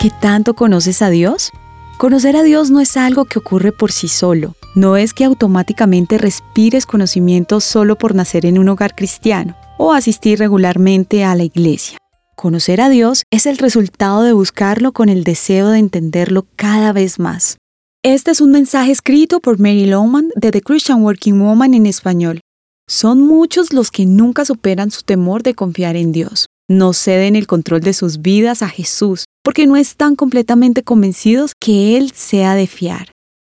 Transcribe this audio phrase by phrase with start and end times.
[0.00, 1.50] ¿Qué tanto conoces a Dios?
[1.98, 4.54] Conocer a Dios no es algo que ocurre por sí solo.
[4.74, 10.38] No es que automáticamente respires conocimiento solo por nacer en un hogar cristiano o asistir
[10.38, 11.98] regularmente a la iglesia.
[12.34, 17.18] Conocer a Dios es el resultado de buscarlo con el deseo de entenderlo cada vez
[17.18, 17.58] más.
[18.02, 22.40] Este es un mensaje escrito por Mary Lowman de The Christian Working Woman en español.
[22.88, 26.46] Son muchos los que nunca superan su temor de confiar en Dios.
[26.70, 31.96] No ceden el control de sus vidas a Jesús porque no están completamente convencidos que
[31.96, 33.10] Él sea de fiar.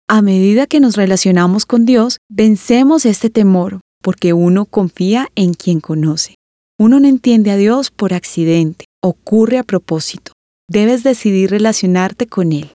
[0.07, 5.81] A medida que nos relacionamos con Dios, vencemos este temor porque uno confía en quien
[5.81, 6.35] conoce.
[6.79, 10.31] Uno no entiende a Dios por accidente, ocurre a propósito.
[10.69, 12.71] Debes decidir relacionarte con Él.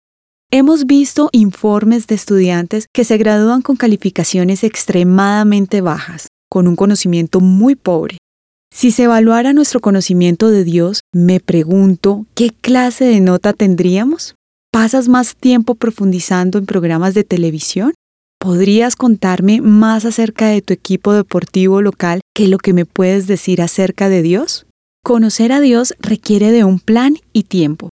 [0.51, 7.41] Hemos visto informes de estudiantes que se gradúan con calificaciones extremadamente bajas, con un conocimiento
[7.41, 8.17] muy pobre.
[8.75, 14.35] Si se evaluara nuestro conocimiento de Dios, me pregunto, ¿qué clase de nota tendríamos?
[14.73, 17.93] ¿Pasas más tiempo profundizando en programas de televisión?
[18.41, 23.61] ¿Podrías contarme más acerca de tu equipo deportivo local que lo que me puedes decir
[23.61, 24.65] acerca de Dios?
[25.05, 27.91] Conocer a Dios requiere de un plan y tiempo.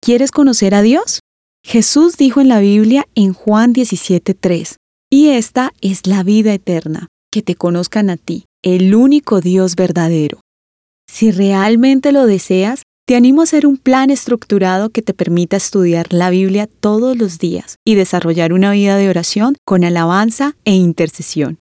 [0.00, 1.20] ¿Quieres conocer a Dios?
[1.62, 4.76] Jesús dijo en la Biblia en Juan 17:3,
[5.10, 10.40] y esta es la vida eterna, que te conozcan a ti, el único Dios verdadero.
[11.10, 16.12] Si realmente lo deseas, te animo a hacer un plan estructurado que te permita estudiar
[16.12, 21.58] la Biblia todos los días y desarrollar una vida de oración con alabanza e intercesión.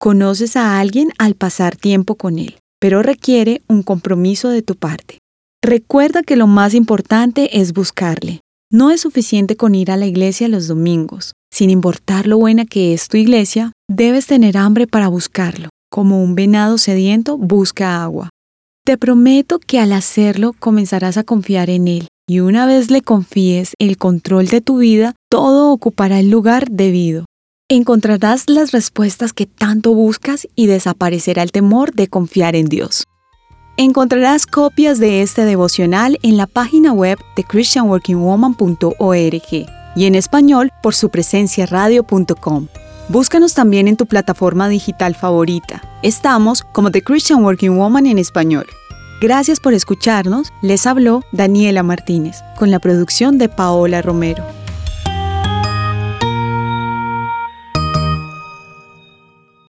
[0.00, 5.18] Conoces a alguien al pasar tiempo con él, pero requiere un compromiso de tu parte.
[5.62, 10.46] Recuerda que lo más importante es buscarle, no es suficiente con ir a la iglesia
[10.46, 11.32] los domingos.
[11.50, 15.68] Sin importar lo buena que es tu iglesia, debes tener hambre para buscarlo.
[15.90, 18.28] Como un venado sediento busca agua.
[18.84, 23.72] Te prometo que al hacerlo comenzarás a confiar en Él y una vez le confíes
[23.78, 27.24] el control de tu vida, todo ocupará el lugar debido.
[27.70, 33.04] Encontrarás las respuestas que tanto buscas y desaparecerá el temor de confiar en Dios.
[33.78, 39.66] Encontrarás copias de este devocional en la página web de christianworkingwoman.org
[39.96, 42.68] y en español por su presencia radio.com.
[43.10, 45.80] Búscanos también en tu plataforma digital favorita.
[46.02, 48.66] Estamos como The Christian Working Woman en español.
[49.22, 50.52] Gracias por escucharnos.
[50.60, 54.44] Les habló Daniela Martínez con la producción de Paola Romero.